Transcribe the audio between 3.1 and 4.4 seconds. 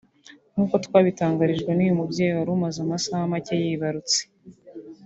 make yibarutse